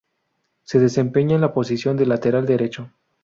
[0.63, 2.89] Se desempeña en la posición de Lateral Derecho.